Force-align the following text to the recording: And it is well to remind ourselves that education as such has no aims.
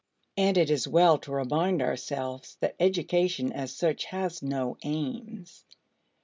And 0.35 0.57
it 0.57 0.71
is 0.71 0.87
well 0.87 1.19
to 1.19 1.31
remind 1.31 1.79
ourselves 1.83 2.57
that 2.59 2.73
education 2.79 3.53
as 3.53 3.71
such 3.71 4.05
has 4.05 4.41
no 4.41 4.75
aims. 4.81 5.63